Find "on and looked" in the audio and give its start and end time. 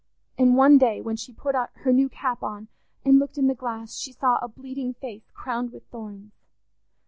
2.41-3.37